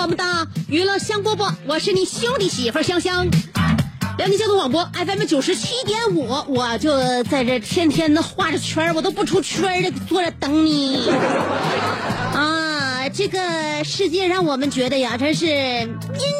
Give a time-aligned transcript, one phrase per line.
[0.00, 0.24] 我们的
[0.66, 3.28] 娱乐香饽饽，我是你兄弟媳妇香香。
[4.16, 11.06] 辽宁交通广播 FM 九十七点五，我就在这天天的画着圈，我都不出圈的坐着等你。
[12.32, 15.90] 啊，这个世界让我们觉得呀，真是阴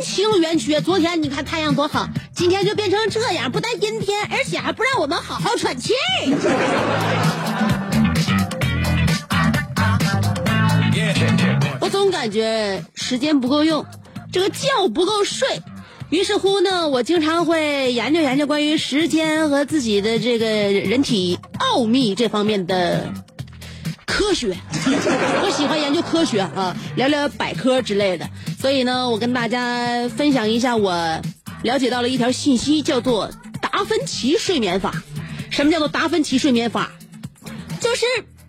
[0.02, 0.80] 晴圆缺。
[0.80, 5.92] 昨天你看太阳多好，今天就变成这样，不但阴天，而且还不让我们好好喘气
[11.90, 13.84] 总感觉时间不够用，
[14.32, 15.60] 这个觉不够睡。
[16.08, 23.12] 于是乎呢，我经常会研究研究关于时间和自己的这个人体奥秘这方面的
[24.06, 24.56] 科学。
[25.44, 28.28] 我喜欢研究科学啊，聊聊百科之类的。
[28.58, 31.20] 所以呢，我跟大家分享一下我
[31.62, 33.30] 了解到了一条信息，叫做
[33.60, 35.02] 达芬奇睡眠法。
[35.50, 36.90] 什么叫做达芬奇睡眠法？
[37.80, 38.04] 就是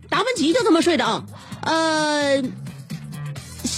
[0.09, 1.24] 达芬奇就这么睡的啊，
[1.62, 2.41] 呃，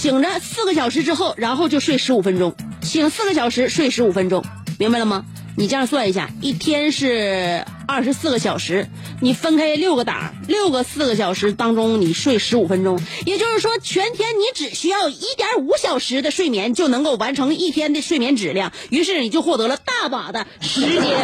[0.04, 4.44] 醒着四个小时之后，然后就睡十五分钟，醒四个小时睡十五分钟，
[4.78, 5.24] 明白了吗？
[5.56, 8.86] 你这样算一下，一天是二十四个小时，
[9.22, 21.16] 你分开六个档，六个四个小时当中你睡十五分钟，也就是说全天你只需要一点五小时的睡眠就能够完成一天的睡眠质量，于是你就获得了大把的时间。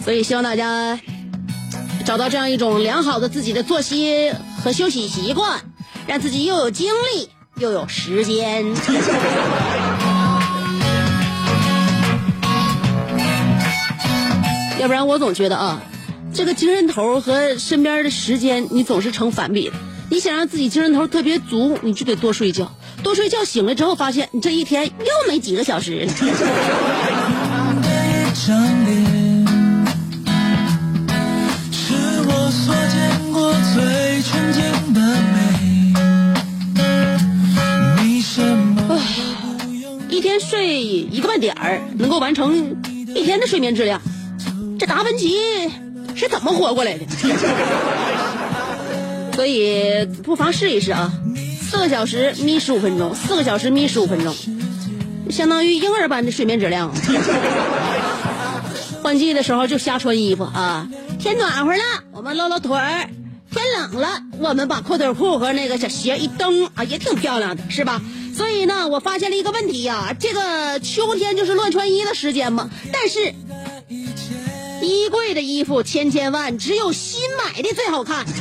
[0.00, 0.98] 所以希望大家
[2.04, 4.32] 找到这样一种良好的自己的作息
[4.64, 5.60] 和休息习惯，
[6.06, 8.64] 让自己又有精力又有时间。
[14.80, 15.80] 要不然我总觉得啊，
[16.34, 19.76] 这个精神头和身边的时间，你总是成反比的。
[20.10, 22.70] 你想让自己精神头特别足，你就得多睡觉，
[23.02, 24.92] 多睡觉醒了之后，发现你这一天又
[25.26, 26.06] 没几个小时
[41.44, 42.76] 点儿，能够完成
[43.14, 44.00] 一天的睡眠质量。
[44.78, 45.36] 这达芬奇
[46.14, 47.04] 是怎么活过来的？
[49.36, 51.12] 所以不妨试一试啊！
[51.60, 54.34] 四个小时眯十五分钟，四个小时眯十五分钟，
[55.30, 56.90] 相当于婴儿般的睡眠质量。
[59.02, 60.88] 换季的时候就瞎穿衣服啊！
[61.18, 63.08] 天暖和了，我们露露腿儿；
[63.50, 68.00] 天冷了，我们把阔腿裤和那个小鞋一蹬啊，也挺漂亮的，是吧？
[68.36, 73.32] 所以呢，我发现了一个问题呀、这个秋天就是乱穿衣的时间嘛，但是
[74.82, 78.26] 衣柜的衣服千千万，只有新买的最好看。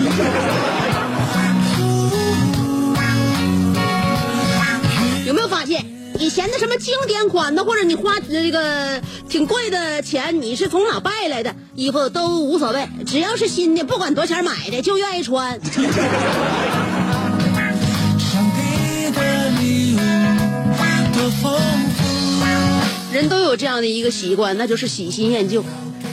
[5.26, 5.86] 有没有发现，
[6.20, 15.60] 以前的什么经典款的，或者你花这个挺贵的钱，你是从哪败来的衣服都无所谓，只要是新的，不管多少钱买的，就愿意穿。
[23.56, 25.64] 这样的一个习惯，那就是喜新厌旧。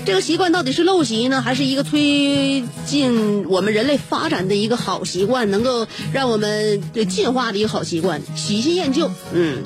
[0.06, 8.20] 这个习惯到底是陋习呢，还是一个推进我们人类发展的一个好习惯，能够让我们对进化的一个好习惯？
[8.34, 9.62] 喜新厌旧，嗯。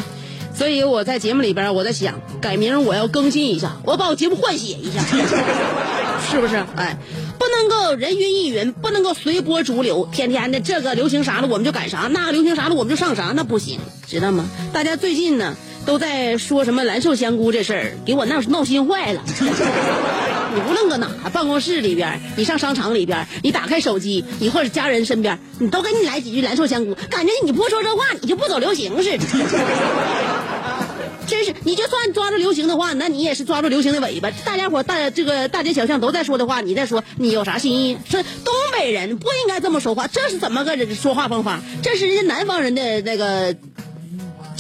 [0.56, 5.02] 所以我在节目里边，我在想改名，我要更新一下，我把我节目换血一下，
[6.30, 6.54] 是不是？
[6.76, 6.96] 哎，
[7.40, 14.48] 不能够人云亦云，不能够随波逐流，天天的这个流行啥了我们就改啥，那个流行啥了我们就上啥，那不行，知道吗？
[14.72, 19.22] 大家最近呢都在说什么蓝瘦香菇这事儿，给我闹闹心坏了。
[20.54, 29.24] 你无论搁哪，办公室里边，你上商场里边，你打开手机，你或者家人身边，你都给你来几句蓝瘦香菇，感觉你不说这话，你就不走流行似的。
[31.26, 34.30] 真是，你就算抓住流行的话，那你也是抓住流行的尾巴。
[34.44, 37.96] 大家伙大这个大街小巷都在说的话，你再说，你有啥新意？
[38.08, 41.60] 说东北人不应该这么说话，这是怎么个说话方法？
[41.82, 43.56] 这是人家南方人的那个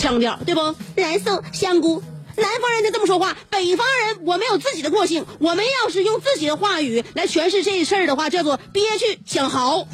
[0.04, 0.60] 腔调，对不？
[0.96, 2.02] 来送香菇。
[2.36, 9.86] 南方人就这么说话，北方人我们有自己的个性，我们要是用自己的话语来诠释这事儿的话，叫做憋屈想嚎。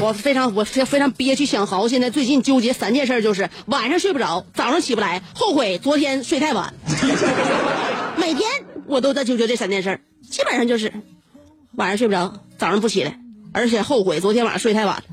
[0.00, 6.72] 我非常我非非常憋屈想嚎，现在最近纠结三件事，就是晚上睡不着，早上起不来，后悔昨天睡太晚。
[8.16, 8.48] 每天
[8.86, 10.00] 我都在纠结这三件事，
[10.30, 10.90] 基本上就是
[11.74, 13.18] 晚上睡不着，早上不起来，
[13.52, 15.04] 而且后悔昨天晚上睡太晚了。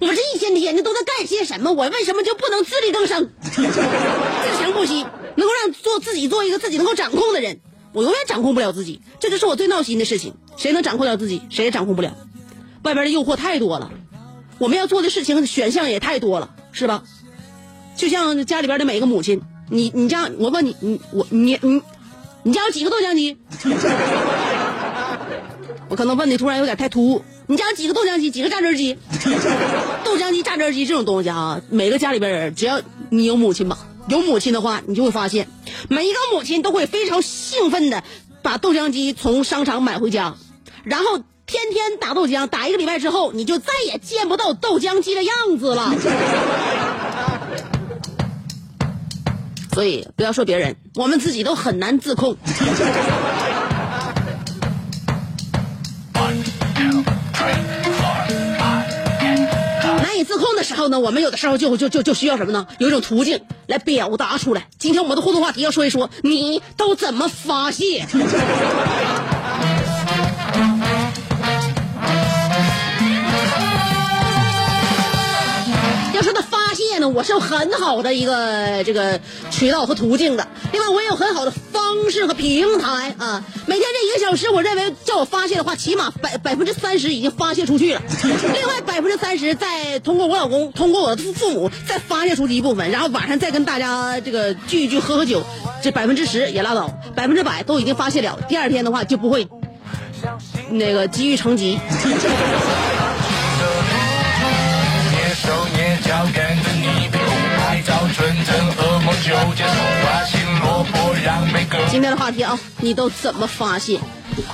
[0.00, 1.72] 我这一天天的都在干些什么？
[1.72, 5.04] 我为什么就不能自力更生、 自强不息，
[5.36, 7.60] 能够让做自己做一个自己能够掌控的人？
[7.92, 10.34] 我永远掌控不了自己，这就是我最闹心的事情。
[10.56, 12.16] 谁能掌控了自己，谁也掌控不了。
[12.82, 13.90] 外边的诱惑太多了，
[14.58, 17.04] 我们要做的事情选项也太多了，是吧？
[17.96, 19.40] 就像家里边的每个母亲，
[19.70, 21.82] 你你家，我问你，你我你你，
[22.42, 23.38] 你家有几个豆浆机？
[25.88, 27.24] 我可能问的突然有点太突兀。
[27.50, 28.30] 你家几个豆浆机？
[28.30, 28.98] 几个榨汁机？
[30.04, 33.78] 豆浆机、榨汁机这种东西啊，每个家里边人，只要你有母亲吧，
[34.08, 35.48] 有母亲的话，你就会发现，
[35.88, 38.04] 每一个母亲都会非常兴奋的
[38.42, 40.34] 把豆浆机从商场买回家，
[40.84, 45.94] 然后天天打豆浆，打一个礼拜之后，你就再也见不到豆浆机的样子了。
[49.72, 52.36] 所以不要说别人，我们自己都很难自控。
[60.68, 62.66] 时候呢，我们有的时候就就就就需要什么呢？
[62.78, 64.68] 有一种途径来表达出来。
[64.78, 68.06] 今天我们的互动话题要说一说，你都怎么发泄？
[77.06, 80.48] 我是有很好的一个这个渠道和途径的。
[80.72, 83.44] 另外，我也有很好的方式和平台啊。
[83.66, 88.02] 每天这一个小时，我认为叫我发泄的话，起码百百分之三十已经发泄出去了。
[88.54, 95.42] 另外百分之三十再通过我老公，通过我的父父母再发泄出去一部分，然后晚上再跟大家这个聚一聚，喝喝酒，
[95.82, 98.38] 这百分之十也拉倒，百分之百都已经发泄了。
[98.48, 99.46] 第二天的话就不会
[100.70, 101.78] 那个积郁成疾。
[111.98, 113.98] 今天的话题啊，你都怎么发泄？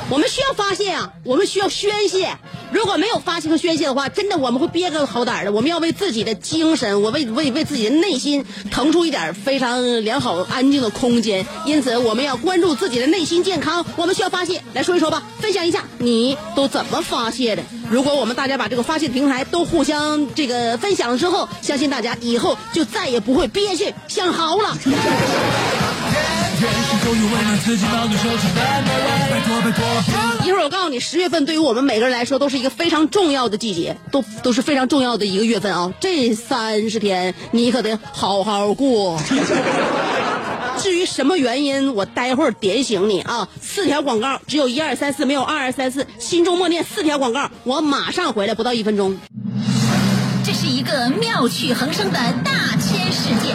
[0.09, 2.39] 我们需要发泄啊，我们需要宣泄。
[2.73, 5.53] 如果没有发泄和宣泄的话，真的我们会憋个好歹的。
[5.53, 11.45] 我们要为自己的精神，我为为为自己的内心腾出一点非常良好、安静的空间。
[11.67, 13.85] 因此，我们要关注自己的内心健康。
[13.95, 17.63] 我们需要发泄，来说一说吧，分享一下你都怎么发泄的。
[17.91, 24.79] 如果我们大家把这个发泄平台都互相这个分享了之后，相信大家以后就再也不会憋屈想嚎了。
[30.45, 35.93] 一会儿我告诉你，十月份对于我们每个人来说都是一个非常重要的季节，都都是非常重要的一个月份啊！
[36.01, 39.21] 这三十天你可得好好过。
[40.79, 43.49] 至于什么原因，我待会儿点醒你啊！
[43.61, 46.07] 四条广告，只有一二三四，没有二二三四。
[46.19, 49.19] 心中默念四条广告，我马上回来，不到一分钟。
[50.45, 53.55] 这是一个妙趣横生的大千世界。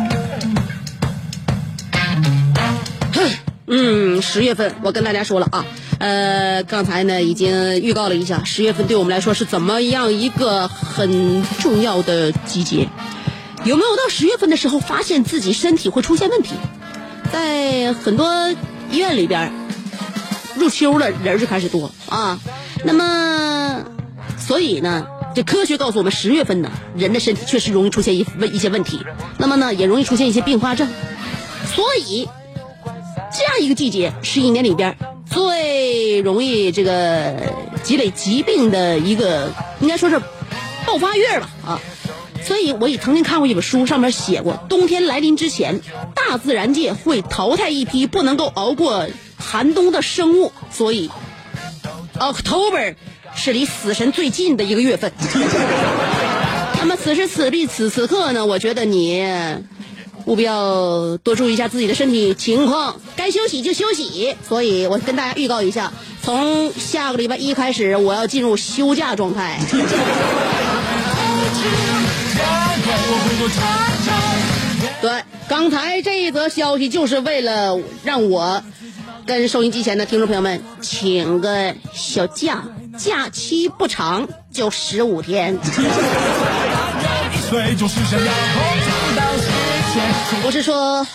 [3.73, 5.65] 嗯，十月份我跟大家说了啊，
[5.97, 12.89] 呃，刚才呢已经预告了一下，十月份对我们来说是怎么样一个很重要的季节。
[13.63, 16.55] 有没有到十月份的时候发现自己身体会出现问题？
[17.31, 18.49] 在很多
[18.91, 19.53] 医院里边，
[20.57, 22.39] 入秋了人就开始多啊。
[22.83, 23.85] 那么，
[24.37, 28.99] 所以呢，这科学告诉我们，十月份呢，人的身体确实容易出现一问一些问题，
[29.37, 30.89] 那么呢，也容易出现一些并发症。
[31.73, 32.27] 所以，
[33.33, 37.35] 这样一个季节是一年里边最容易这个
[37.83, 40.19] 积累疾病的一个，应该说是
[40.85, 41.79] 爆发月吧啊。
[42.43, 45.79] 所以我也曾经看过一本书，上面写过，冬天来临之前，
[46.15, 49.07] 大自然界会淘汰一批不能够熬过
[49.37, 51.09] 寒冬的生物，所以
[52.19, 52.95] October
[53.35, 55.13] 是离死神最近的一个月份。
[56.79, 59.23] 那么此时此地此此刻呢，我觉得你
[60.25, 64.35] 务必要多注意一下自己的身体情况，该休息就休息。
[64.47, 69.59] 所以我跟大家预告一下，从下个礼拜一开始，我要进入休假状态。
[75.01, 78.61] 对，刚才这一则消息就是为了让我
[79.25, 82.63] 跟收音机前的听众朋友们请个小假，
[82.97, 85.57] 假期不长，就十五天。
[90.41, 91.05] 不是说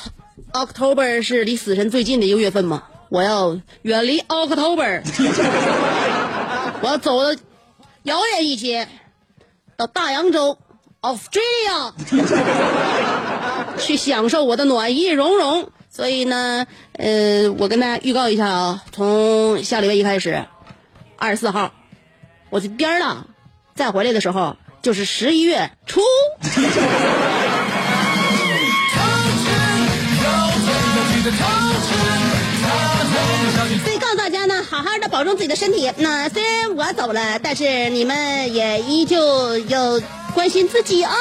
[0.53, 2.83] October 是离死神最近的一个月份吗？
[3.09, 5.03] 我要远离 October，
[6.83, 7.39] 我要走的
[8.03, 8.89] 遥远一些，
[9.77, 10.59] 到大洋洲
[11.01, 11.93] Australia
[13.79, 15.71] 去享受我的暖意融融。
[15.91, 20.45] 所以呢，呃，我跟大家预告一下啊，从下礼拜一开始，
[21.17, 21.73] 二十四号，
[22.51, 23.27] 我就边儿了，
[23.75, 26.01] 再回来的时候就是十一月初。
[33.85, 35.91] 所以告诉大家呢，好好的保重自己的身体。
[35.97, 40.01] 那虽然我走了，但是你们也依旧要
[40.35, 41.17] 关心自己啊、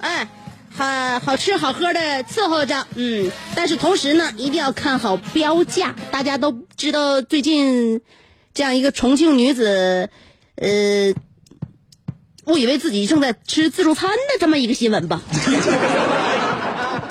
[0.00, 0.28] 哎，
[0.74, 3.30] 好好吃好喝的伺候着，嗯。
[3.54, 5.94] 但是同时呢，一定要看好标价。
[6.10, 8.00] 大家都知道最近
[8.54, 10.08] 这样一个重庆女子，
[10.56, 11.12] 呃，
[12.46, 15.20] 误以为自己正在吃自助餐的这么一个新闻吧。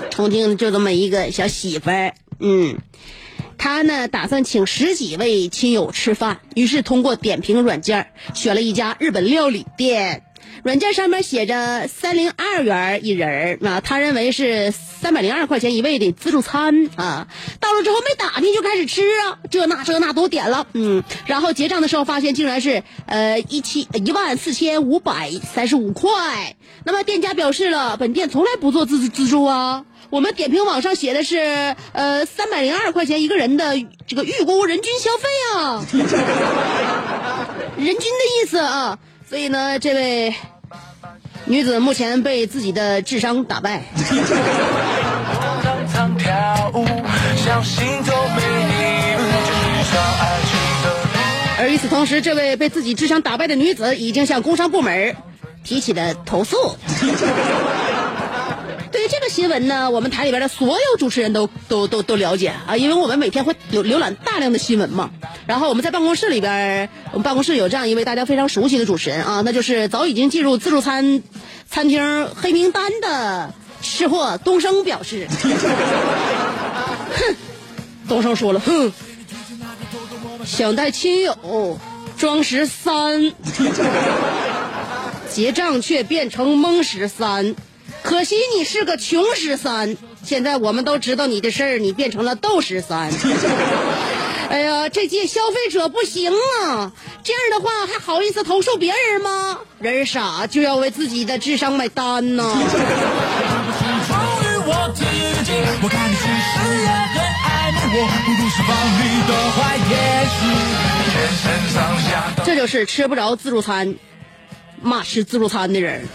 [0.10, 2.77] 重庆就这么一个小媳妇儿，嗯，
[3.58, 10.24] 他呢打算请十几位亲友吃饭，于是通过点评软件选了一家日本料理店。
[10.62, 13.29] 软件上面写着三零二元一人
[13.62, 17.29] 儿啊，他认为是三百零二块钱一位的自助餐啊。
[17.62, 26.58] 到了之后没打听就开始吃啊，这那这那都点了，嗯，然后结账的时候发现竟然是呃一七一万四千五百三十五块。
[26.84, 29.86] 那么店家表示了，本店从来不做自自助啊。
[30.10, 33.75] 我们点评网上写的是，呃，三百零二块钱一个人的
[34.08, 35.86] 这个预估人均消费啊，
[37.78, 38.01] 人均的
[38.42, 38.98] 意思啊。
[39.30, 40.34] 所以呢，这位
[41.46, 43.84] 女子目前被自己的智商打败。
[51.60, 55.16] 而与此同时，这位被自己智商打败的女子已经向工商部门
[55.63, 56.75] 提起了投诉。
[58.91, 65.12] 对于这个新闻呢，我们台里边的所有主持人都都都都了解啊，因为我们每天会浏浏览大量的新闻嘛。
[65.46, 71.22] 然后我们在办公室里边，我们办公室有这样一位大家非常熟悉的主持人啊，那就是早已经进入自助餐
[71.69, 75.27] 餐厅黑名单的吃货东升表示。
[77.15, 77.36] 哼，
[78.08, 78.91] 东升说了，哼，
[80.46, 81.79] 想带亲友
[82.17, 83.34] 装十三，
[85.31, 87.55] 结账却变成蒙十三。
[88.10, 93.12] 可惜你是个穷十三，现在我们都知道你的事儿，你变成了斗十三。
[94.50, 96.92] 哎呀，这届消费者不行啊！
[97.24, 99.60] 这样的话还好意思投诉别人吗？
[99.78, 102.51] 人傻就要为自己的智商买单呢。
[112.44, 113.94] 这就是吃不着自助餐，
[114.82, 116.08] 骂吃自助餐的人。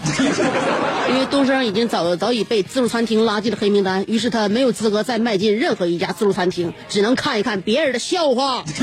[1.09, 8.65] 因为东升已经早早已被自助餐厅拉进了黑名单，于是他没有资格再迈进任何一家自助餐厅，只能看一看别人的笑话。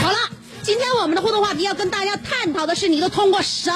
[0.00, 0.18] 好了，
[0.62, 3.70] 今天我们的互动话题要跟大家探讨的是，你都通过什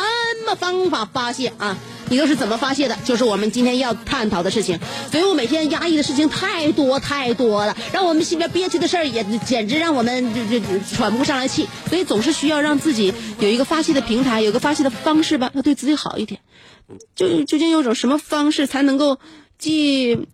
[0.46, 1.76] 么方法发泄啊？
[2.10, 2.98] 你都是怎么发泄的？
[3.04, 4.78] 就是我们今天要探讨的事情。
[5.10, 10.60] 所以我每天压抑的事情太多太多了，让我们心里边憋屈的事儿也简直让我们就就
[10.92, 11.68] 喘不上来气。
[11.88, 16.40] 所以总是需要让自己有一个发泄的平台，有个发泄的方式吧，要对自己好一点。
[17.14, 19.18] 就究竟用种什么方式才能够
[19.56, 20.26] 既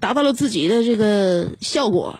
[0.00, 2.18] 达到了自己的这个效果，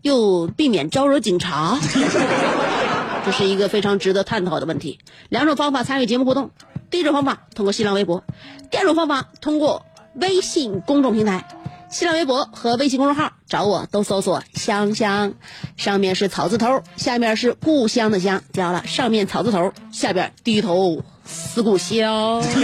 [0.00, 1.78] 又避免招惹警察？
[3.26, 4.98] 这是一个非常值得探讨的问题。
[5.28, 6.50] 两种方法参与节目互动。
[6.90, 8.24] 第一种方法通过新浪微博，
[8.70, 11.46] 第二种方法通过微信公众平台，
[11.88, 15.34] 新浪微博和微信公众号找我，都搜索香香，
[15.76, 22.42] 上面是草字头，下面是故乡的乡，听好了，上面草字头，下边低头思故乡。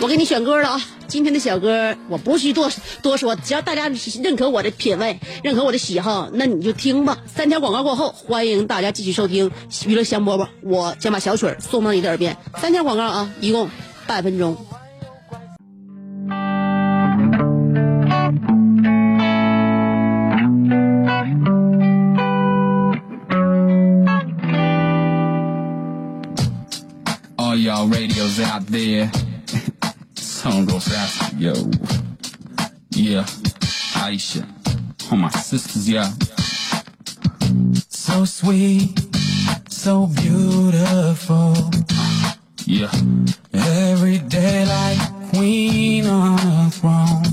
[0.00, 0.80] 我给你选歌了啊。
[1.14, 2.68] 今天的小哥，我不需多
[3.00, 3.88] 多说，只要大家
[4.20, 7.18] 认可我的品味，认可我的喜好，那你就听吧。
[7.24, 9.52] 三条广告过后，欢迎大家继续收听
[9.86, 12.36] 娱乐香饽饽，我将把小曲送到你的耳边。
[12.56, 13.70] 三条广告啊，一共
[14.08, 14.56] 半分钟。
[27.90, 29.10] Radio's out there.
[30.44, 31.54] tongue go faster, yo.
[32.90, 33.24] Yeah,
[34.04, 34.44] Aisha,
[35.10, 36.12] oh my sisters, yeah.
[37.88, 38.92] So sweet,
[39.70, 41.54] so beautiful.
[42.66, 42.92] Yeah.
[43.54, 47.24] Every day like queen on a throne.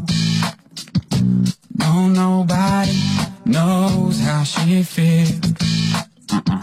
[1.80, 2.98] No, nobody
[3.44, 5.32] knows how she feels.
[6.32, 6.62] Uh-uh.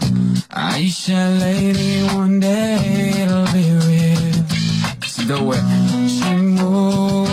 [0.49, 4.29] Aisha, lady, one day it'll be real.
[5.27, 6.28] Do it.
[6.61, 7.28] Oh.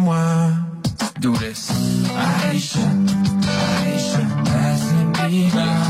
[0.00, 0.52] moi.
[1.20, 1.70] Do this.
[1.70, 2.86] Aisha,
[3.44, 5.89] Aisha, passing me by.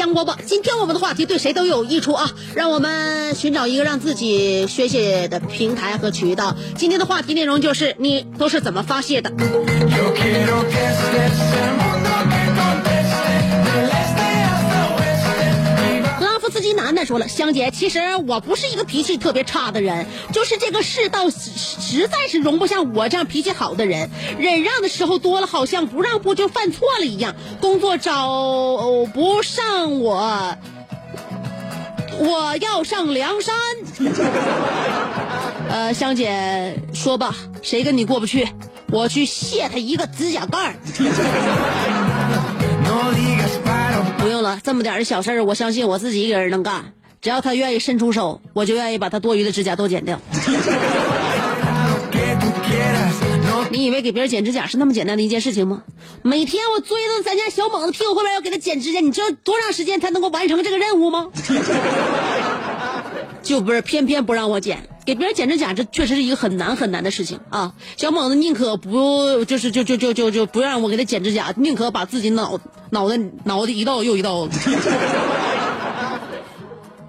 [0.00, 0.34] 香饽饽。
[0.46, 2.30] 今天我们的话题对谁都有益处啊！
[2.54, 6.56] 让我们寻找一个让自己宣泄的平台和渠道。
[6.74, 9.30] 今天的话题内容就是你都是怎么发泄的？
[16.50, 24.10] 司机男的说了，香姐，其实我不是一个脾气特别差的人，就是这个世道实实在是容不下我这样脾气好的人。
[24.38, 27.34] 忍让的时候多了，好像不让步就犯错了一样。
[27.60, 28.28] 工作找
[29.14, 30.56] 不上我，
[32.18, 33.54] 我要上梁山。
[35.70, 38.48] 呃，香姐说吧，谁跟你过不去？
[38.92, 40.74] 我去卸他一个指甲盖儿。
[44.62, 46.92] 这么点儿的小事儿，我相信我自己一个人能干。
[47.20, 50.20] 只要他愿意伸出手，我就愿意把他多余的指甲都剪掉。
[53.70, 55.82] 你以为给别人剪指甲是那么简单的一件事情吗？
[56.22, 61.28] 每天我追着咱家小猛子屁股后边要给他剪指甲，你知道多长时间才能够完成这个任务吗？
[63.42, 67.72] 就不是偏偏不让我剪，给别人剪指甲，这确实是一个很难很难的事情啊！
[67.96, 72.60] 小猛子宁可不就是就就就就就不让我给他剪指甲，宁可把自己脑
[72.90, 74.48] 脑袋脑袋一道又一道。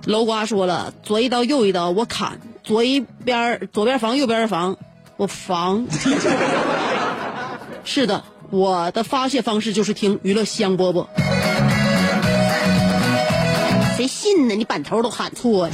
[0.06, 2.32] 楼瓜说了，左一刀右一刀，我砍；
[2.64, 4.78] 左一边左边防右边防，
[5.18, 5.86] 我防。
[7.84, 11.06] 是的，我的发泄方式就是听娱乐香饽饽。
[13.96, 14.56] 谁信呢？
[14.56, 15.74] 你板头都喊错了。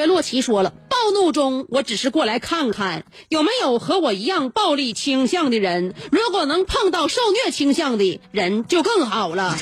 [0.00, 9.54] 戴洛奇说了，暴怒中我只是过来看看有没有和我一样暴力倾向的人，如果能碰到受虐倾向的人就更好了。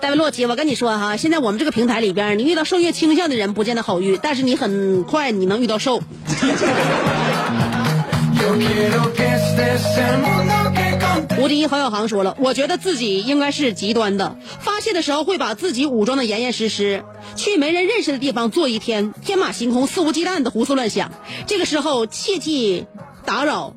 [0.00, 6.02] 戴维洛奇，我跟你说哈，现在我们这个平台里边，你遇到受虐倾向的人不见得好遇，但是你很快你能遇到受。
[11.40, 17.02] 无敌郝小航说了，我觉得自己应该是极端的，发泄的时候会把自己武装的严严实实，
[17.34, 21.12] 去没人认识的地方坐一天，天马行空、肆无忌惮的胡思乱想。
[21.46, 22.84] 这个时候切忌
[23.24, 23.74] 打扰，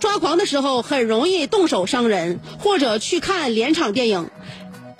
[0.00, 4.30] 抓狂的时候很容易动手伤人，或者去看连场电影，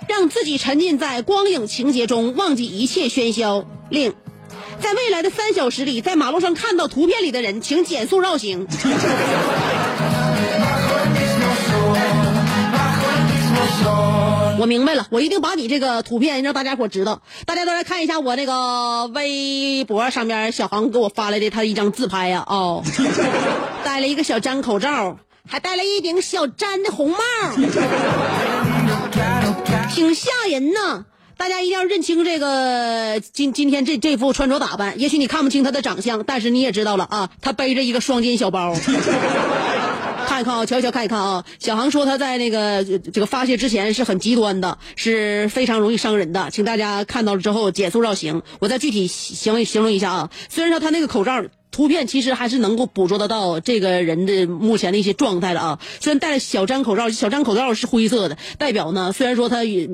[0.07, 3.65] 让自己沉浸在光影情节中，忘记一切喧嚣。
[3.89, 4.13] 令。
[4.79, 8.67] 在未来的三小时里，在马路上看到图片里的人，请减速绕行。
[14.57, 17.21] 我明白了，我一定把你这个图片让大家伙知道。
[17.45, 22.83] 大家都来看一下我那个微博上面小航给我发来的他一张自拍呀、哦，
[23.83, 27.17] 戴了一个小毡口罩，还戴了一顶小毡的红帽，
[29.93, 31.05] 挺吓人呢。
[31.37, 35.01] 大家一定要认清这个今今天这这副穿着打扮。
[35.01, 38.73] 也许你看不清他的长相，但是你也知道了啊，他背着一个双肩小包。
[40.35, 41.45] 看一看啊，瞧一瞧，看一看啊。
[41.59, 48.41] 小航说他在那个这个发泄之前是很极端的，是非常容易伤人的，请大家看到了之后减速绕行。
[48.59, 51.43] 我再具体形容形容一下啊，虽然说他那个口罩。
[51.71, 55.79] 图片其实还是能够捕捉得到这个人的目前的一些状态的啊。
[55.99, 59.89] 虽然戴了小张口罩，小张口罩是灰色的，代表呢，虽然说他也，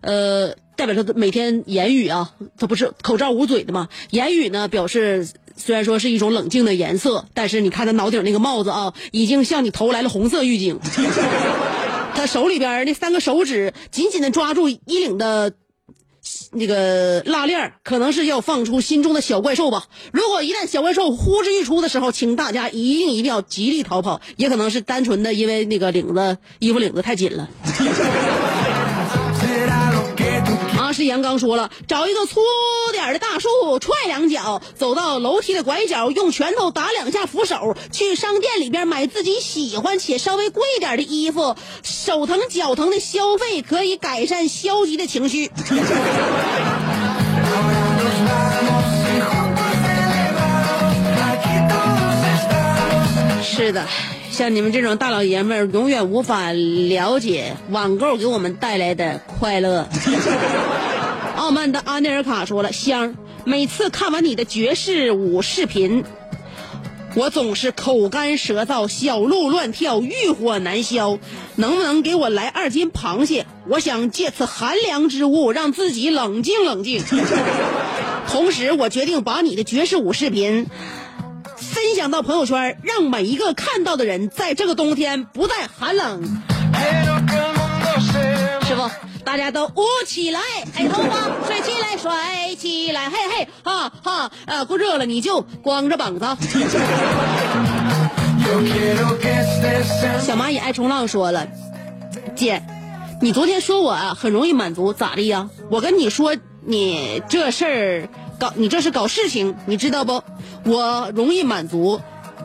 [0.00, 5.28] 呃，代表他每天言语啊，他不是口罩捂嘴的嘛，言语呢表示
[5.60, 10.80] 虽然说是一种冷静的颜色，但是你看他脑顶那个帽子啊，已经向你投来了红色预警。
[12.16, 15.52] 他手里边那三个手指紧紧的抓住衣领的。
[16.52, 19.84] 那个拉链可能是要放出心中的小怪兽吧。
[20.12, 24.20] 如果一旦小怪兽呼之欲出的时候，请大家一定一定要极力逃跑。
[24.36, 27.48] 也可能是单纯的因为那个领子衣服领子太紧了。
[30.92, 32.40] 是杨刚说了，找一个粗
[32.92, 33.48] 点的大树
[33.78, 45.50] 踹两脚，走到楼梯的拐角，用拳头打两下扶手，去商店里边买自己喜欢且稍微贵点的衣服，手疼脚疼的消费可以改善消极的情绪。
[53.42, 53.86] 是的，
[54.40, 59.86] 像你们这种大老爷们儿，永远无法了解网购给我们带来的快乐。
[61.36, 66.04] 傲慢的阿内尔卡说了：“香，每次看完你的爵士舞视频，
[67.14, 71.18] 我总是口干舌燥，小鹿乱跳，欲火难消。
[71.56, 73.44] 能不能给我来二斤螃蟹？
[73.68, 77.04] 我想借此寒凉之物，让自己冷静冷静。
[78.26, 80.66] 同时，我决定把你的爵士舞视频。”
[81.72, 86.42] 分享到朋友圈，让每一个看到的人在这个冬天不再寒冷。
[88.66, 88.90] 师傅，
[89.24, 90.40] 大家都舞起来，
[90.74, 96.26] 黑头发甩起来，甩起来，嘿嘿，哈哈，呃，过热了你就光着膀子。
[100.20, 101.46] 小蚂蚁爱冲浪说了，
[102.34, 102.62] 姐，
[103.22, 105.48] 你昨天说我啊很容易满足，咋的呀？
[105.70, 108.08] 我跟你说，你这事儿
[108.40, 110.22] 搞，你这是搞事情，你知道不？
[110.64, 112.00] 我容易满足，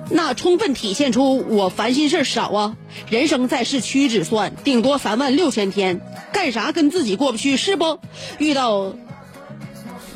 [0.09, 2.75] 那充分体现出我烦心事儿少啊。
[3.09, 6.01] 人生在世屈指算，顶多三万六千天，
[6.33, 7.97] 干啥跟自己过不去是不？
[8.37, 8.93] 遇到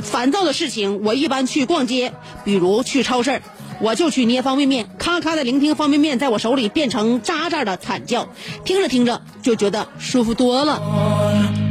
[0.03, 2.11] 烦躁的事情，我一般去逛街，
[2.43, 3.41] 比如去超市，
[3.79, 8.27] 我就去捏方便面，咔咔的聆听方便面在我手里变成渣渣的惨叫，
[8.65, 11.68] 听着听着就觉得舒服多了。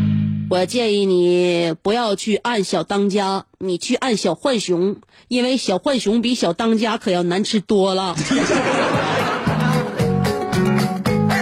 [0.51, 4.97] 我建议你不要去按小当家，你去按小浣熊，
[5.29, 8.17] 因为小浣熊比小当家可要难吃多了。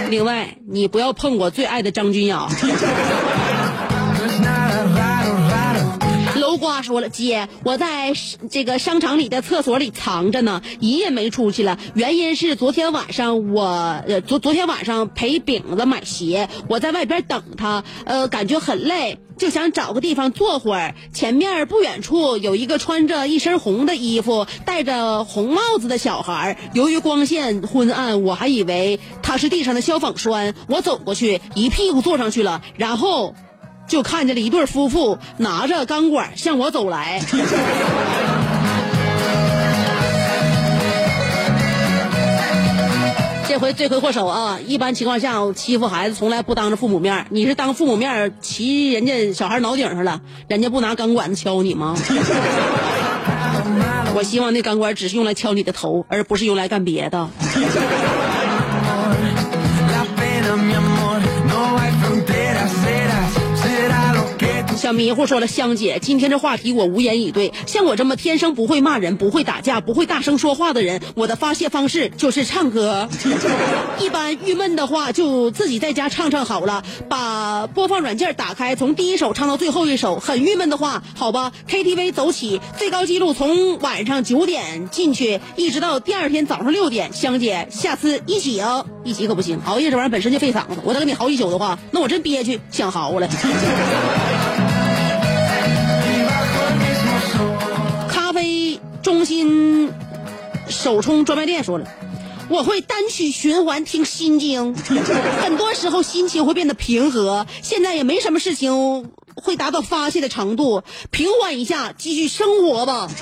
[0.09, 2.49] 另外，你不要碰我最爱的张君雅。
[6.87, 8.13] 说了，姐，我在
[8.49, 11.77] 这个商场里的厕所里藏着呢，一夜没出去了。
[11.95, 13.65] 原因是昨天晚上我
[14.07, 20.95] 呃昨昨天晚上陪饼子买鞋，我在外边等他，呃，感觉很累，就想找个地方坐会儿。
[21.13, 30.55] 前面不远处有一个穿着一身红的衣服、戴着红帽子的小孩，由于光线昏暗，我还以为他是地上的消防栓。
[30.69, 33.35] 我走过去，一屁股坐上去了，然后。
[33.87, 37.21] 就看见了一对夫妇拿着钢管向我走来。
[43.49, 44.59] 这回罪魁祸首啊！
[44.67, 51.95] 一般情况下欺负孩子从来不当着父母面你是当父母面骑人家小孩脑顶上了，人家不拿钢管子敲你吗？
[54.13, 57.29] 我希望那钢管只是用来敲你的头，而不是用来干别的。
[64.77, 67.51] 小迷糊说了：“香姐，今天这话题我无言以对。
[67.65, 73.09] 像我这么天生不会骂人、不会打架、不会大声说话的人，我的发泄方式就是唱歌。
[73.99, 80.19] 一般郁闷的话就自己在家唱唱好了，把播放软件打开，从第一首唱到最后一首。
[80.19, 87.11] 很郁闷的话，好吧，KTV 走起，最高记录从晚上九点进去，一直到第二天早上六点。
[87.11, 93.27] 香姐，下次一起啊，一起可不行，熬夜这玩意儿本身就费嗓子，我再跟你嚎一宿的话，那我真憋屈，想嚎了。”
[99.17, 99.91] 中心
[100.69, 101.87] 首充专卖店说了，
[102.49, 104.75] 我会单曲循环听心经，
[105.41, 107.47] 很多时候心情会变得平和。
[107.63, 113.09] 现在也没什么事情会达到发泄的程度，平缓一下，继续生活吧。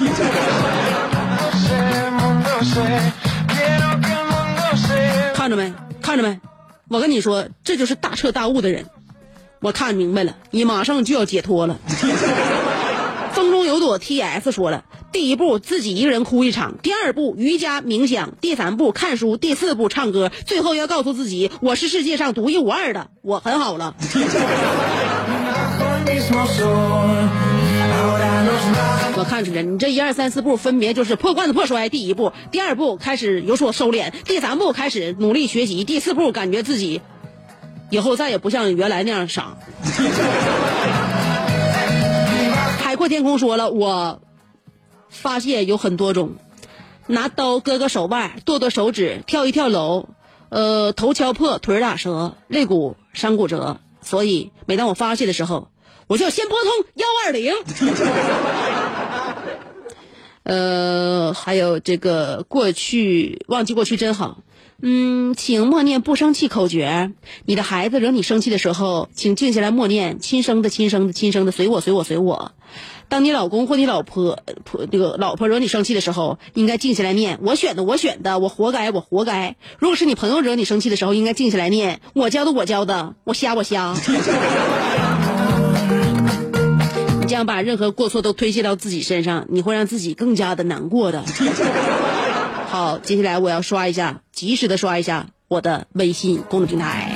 [5.33, 5.73] 看着没？
[6.01, 6.41] 看着没？
[6.89, 8.85] 我跟你说，这就是大彻大悟的人。
[9.61, 11.79] 我看明白了，你马上就要解脱了。
[13.31, 14.83] 风中有朵 T.S 说了。
[15.15, 23.95] 第一步，自己一个人哭一场；第二步，瑜伽冥想；第三步，看书；第四步，唱歌；最后要告诉自己，我是世界上独一无二的，我很好了。
[29.15, 36.99] 我看出来，你这一二三四步分别就是破罐子破摔，第一步；第二步开始有所收敛；第三步开始努力学习；第四步感觉自己
[37.89, 39.55] 以后再也不像原来那样傻。
[42.79, 44.19] 海阔天空说了，我。
[45.15, 46.35] 发泄有很多种，
[47.07, 50.09] 拿刀割割手腕，剁剁手指，跳一跳楼，
[50.49, 53.79] 呃，头敲破，腿打折，肋骨伤骨折。
[54.01, 55.69] 所以每当我发泄的时候，
[56.07, 57.53] 我就要先拨通幺二零。
[60.43, 64.41] 呃，还有这个过去忘记过去真好。
[64.81, 67.13] 嗯，请默念不生气口诀。
[67.45, 72.51] 你的孩子惹你生气的时候，请静下来默念：亲生的，亲生的，亲生的，随我，随我，随我。
[73.07, 79.55] 当你老公或你老婆婆这个老婆惹你生气的时候，应该静下来念：我选的，我选的，我活该，我活该。
[79.79, 83.95] 如果是你朋友惹你生气的时候，应该静下来念：我教的，我教的，我瞎，我瞎。
[87.21, 91.23] 你这样把任何过错都推卸到自己身上，你会让自己更加的难过的。
[92.67, 97.15] 好，接下来我要刷一下，及时的刷一下我的微信公众平台。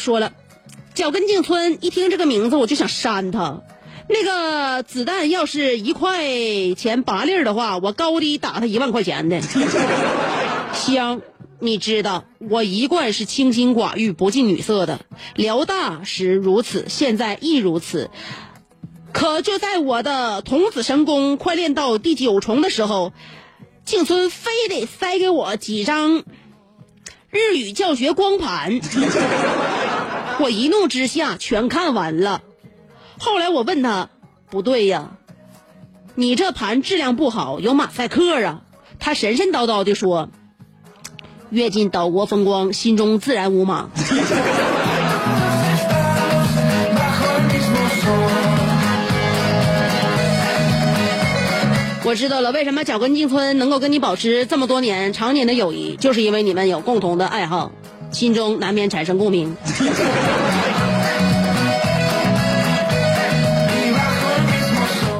[0.00, 0.32] 说了，
[0.94, 3.62] 脚跟进村一听这个名字我就想扇他。
[4.08, 6.24] 那个子弹要是一块
[6.76, 9.40] 钱八粒的话，我高低打他一万块钱的。
[10.74, 11.22] 香，
[11.60, 14.98] 你知道我一贯是清心寡欲、不近女色的，
[15.36, 18.10] 辽大时如此，现在亦如此。
[19.12, 23.12] 可就在我的童子神功快练到第九重的时候，
[23.84, 26.24] 静村非得塞给我几张
[27.30, 28.80] 日语教学光盘，
[30.40, 32.40] 我一怒之下全看完了。
[33.18, 34.08] 后来我问他，
[34.48, 35.10] 不对呀，
[36.14, 38.62] 你这盘质量不好，有马赛克啊。
[38.98, 40.30] 他神神叨叨的说，
[41.50, 43.90] 阅尽岛国风光，心中自然无马。
[52.02, 57.72] 我知道了，为什么脚跟进村能够跟你保持这么多年常年的友谊，就是因为你们有共同的爱好，
[58.10, 59.56] 心中难免产生共鸣。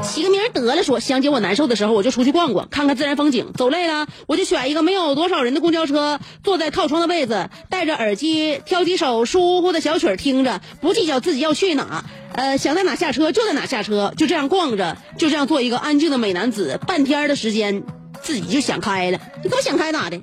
[0.03, 3.53] 起个名儿得了说，香姐我难受的时候，我就出去逛逛，看看自然风景。
[3.57, 12.05] 走累了，我就选一个没有多少人的公交车，坐在靠窗的位子，戴着耳机，挑几首舒服的小曲听着，不计较自己要去哪。
[12.35, 16.79] 呃，想在哪下车就在哪下车，就这样逛着，就这样做一个安静的美男子。
[16.87, 17.83] 半天的时间，
[18.21, 19.19] 自己就想开了。
[19.43, 20.21] 你给我想开咋的？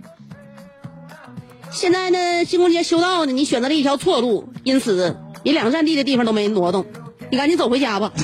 [1.77, 6.87] 现在呢，新空街修道呢，你选择了一条错路，因此你两个站地的地方都没挪动，
[7.29, 8.11] 你赶紧走回家吧。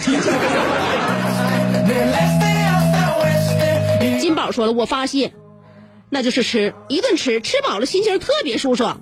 [4.19, 5.33] 金宝说了，我发现，
[6.09, 9.01] 那就是吃，一顿吃，吃饱了心情特别舒爽。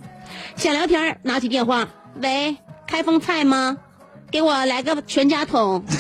[0.57, 1.87] 想聊天，拿起电话，
[2.21, 3.77] 喂，开封菜吗？
[4.31, 5.85] 给我来个全家桶。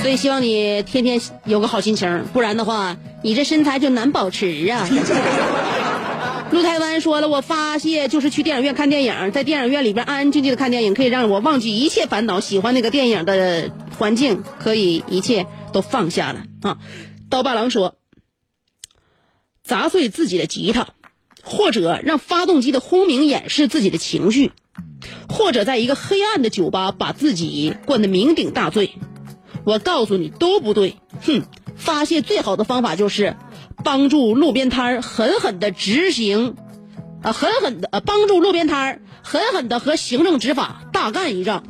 [0.00, 4.86] 所以希望你天天有个好心情，不然的话，你这身材就难保持啊。
[6.52, 16.76] 陆台湾说了，我发泄就是去电影院看电影，在电影院里边安安静静的看电影，可以让我忘记一切烦恼，喜欢那个电影的环境，可以一切都放下了啊。
[17.30, 17.96] 刀疤狼说，
[19.64, 20.88] 砸碎自己的吉他，
[21.42, 24.52] 或者让发动机的轰鸣掩饰自己的情绪，
[25.30, 28.92] 或者在一个黑暗的酒吧把自己灌得酩酊大醉。
[29.64, 31.42] 我告诉你都不对，哼！
[31.76, 33.36] 发泄最好的方法就是
[33.82, 36.56] 帮助路边摊儿狠狠的执行，
[37.22, 41.64] 啊，狠狠的呃帮助路边摊儿狠狠的和行政执法大干一仗。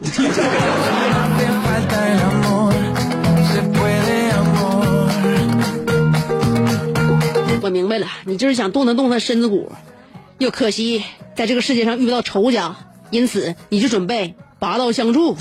[7.62, 9.73] 我明白了，你就是想动弹动弹身子骨，
[10.38, 11.03] 又可惜
[11.35, 12.77] 在这个世界上遇不到仇家，
[13.11, 15.35] 因此你就准备拔刀相助。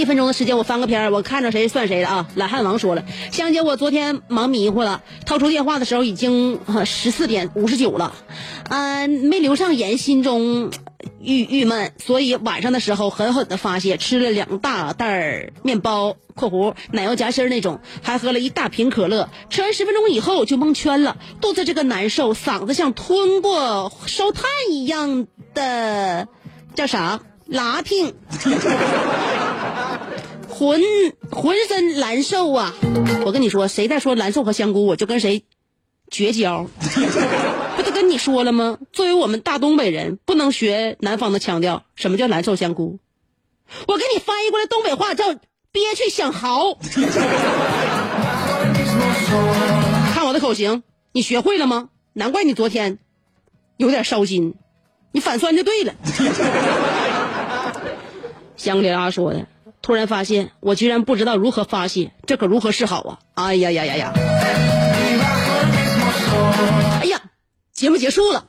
[0.00, 2.26] 一分钟的时间，我翻个篇儿，我看着谁算谁的啊！
[2.34, 8.14] 懒汉王说了，香姐，我昨天忙迷糊了，掏出电话的时候已经十四点五十九了，
[8.70, 10.70] 嗯、没留上言，心中
[11.20, 19.28] 郁郁闷，所以晚上的时候狠狠的发泄，吃了两大袋儿面包（括弧奶油夹心那种），还喝了一大瓶可乐。
[19.50, 26.26] 吃完十分钟以后就蒙圈了，肚子这个难受，嗓子像吞过烧炭一样的，
[26.74, 27.20] 叫啥？
[27.50, 28.14] 拉挺。
[30.48, 30.80] 浑
[31.30, 32.74] 浑身难受啊！
[33.24, 35.42] 我跟你说，谁再说难受和香菇，我就跟谁
[36.10, 36.66] 绝交。
[37.76, 38.78] 不都跟你说了吗？
[38.92, 41.84] 作为我们大东北人，不能学南方的腔调。
[41.94, 42.98] 什么叫难受香菇？
[43.86, 45.32] 我给你翻译过来东北话叫
[45.72, 46.74] 憋屈想嚎。
[50.12, 50.82] 看我的口型，
[51.12, 51.88] 你学会了吗？
[52.12, 52.98] 难怪你昨天
[53.78, 54.54] 有点烧心，
[55.12, 55.94] 你反酸就对了。
[58.60, 59.46] 香格里拉说的，
[59.80, 63.18] 突然发现我居然不知道如何发泄，这可如何是好啊！
[63.32, 64.12] 哎呀呀呀呀！
[67.00, 67.18] 哎呀，
[67.72, 68.44] 节目结束了。